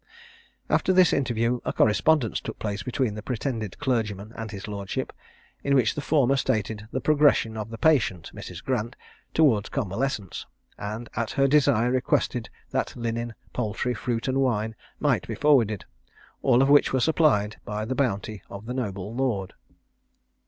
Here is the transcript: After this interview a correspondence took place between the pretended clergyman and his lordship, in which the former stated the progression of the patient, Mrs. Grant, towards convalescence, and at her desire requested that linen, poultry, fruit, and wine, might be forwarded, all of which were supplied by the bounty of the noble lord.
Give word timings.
After 0.67 0.91
this 0.91 1.13
interview 1.13 1.59
a 1.63 1.71
correspondence 1.71 2.39
took 2.41 2.57
place 2.57 2.81
between 2.81 3.13
the 3.13 3.21
pretended 3.21 3.77
clergyman 3.77 4.33
and 4.35 4.49
his 4.49 4.67
lordship, 4.67 5.13
in 5.63 5.75
which 5.75 5.93
the 5.93 6.01
former 6.01 6.37
stated 6.37 6.87
the 6.91 6.99
progression 6.99 7.55
of 7.55 7.69
the 7.69 7.77
patient, 7.77 8.31
Mrs. 8.33 8.63
Grant, 8.63 8.95
towards 9.35 9.69
convalescence, 9.69 10.47
and 10.75 11.07
at 11.15 11.29
her 11.37 11.47
desire 11.47 11.91
requested 11.91 12.49
that 12.71 12.95
linen, 12.95 13.35
poultry, 13.53 13.93
fruit, 13.93 14.27
and 14.27 14.39
wine, 14.41 14.73
might 14.99 15.27
be 15.27 15.35
forwarded, 15.35 15.85
all 16.41 16.63
of 16.63 16.69
which 16.69 16.91
were 16.91 16.99
supplied 16.99 17.57
by 17.63 17.85
the 17.85 17.93
bounty 17.93 18.41
of 18.49 18.65
the 18.65 18.73
noble 18.73 19.13
lord. 19.13 19.53